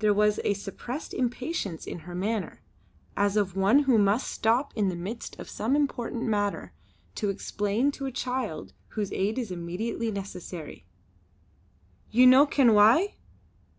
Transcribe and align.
There 0.00 0.12
was 0.12 0.38
a 0.44 0.52
suppressed 0.52 1.14
impatience 1.14 1.86
in 1.86 2.00
her 2.00 2.14
manner, 2.14 2.60
as 3.16 3.34
of 3.34 3.56
one 3.56 3.84
who 3.84 3.96
must 3.96 4.30
stop 4.30 4.74
in 4.76 4.90
the 4.90 4.94
midst 4.94 5.38
of 5.40 5.48
some 5.48 5.74
important 5.74 6.24
matter 6.24 6.74
to 7.14 7.30
explain 7.30 7.90
to 7.92 8.04
a 8.04 8.12
child 8.12 8.74
whose 8.88 9.10
aid 9.10 9.38
is 9.38 9.50
immediately 9.50 10.10
necessary: 10.10 10.84
"Ye 12.10 12.26
no 12.26 12.44
ken 12.44 12.74
why? 12.74 13.14